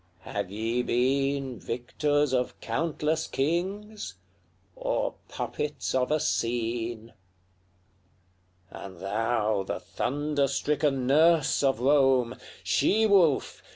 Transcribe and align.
have 0.21 0.49
ye 0.49 0.81
been 0.81 1.59
Victors 1.59 2.33
of 2.33 2.59
countless 2.59 3.27
kings, 3.27 4.15
or 4.75 5.13
puppets 5.29 5.93
of 5.93 6.09
a 6.09 6.19
scene? 6.19 7.13
LXXXVIII. 8.73 8.83
And 8.85 8.99
thou, 8.99 9.61
the 9.61 9.79
thunder 9.79 10.47
stricken 10.47 11.05
nurse 11.05 11.61
of 11.61 11.79
Rome! 11.81 12.35
She 12.63 13.05
wolf! 13.05 13.61